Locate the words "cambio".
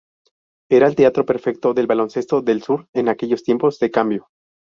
3.91-4.29